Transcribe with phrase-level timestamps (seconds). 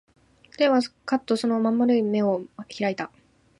[0.57, 2.43] 大王はかっとその真ん丸の眼を
[2.79, 3.11] 開いた